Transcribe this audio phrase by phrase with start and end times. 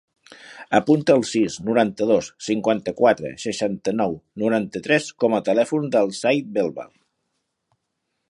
[0.77, 6.89] Apunta el sis, noranta-dos, cinquanta-quatre, seixanta-nou, noranta-tres com a telèfon del Zayd Belmar.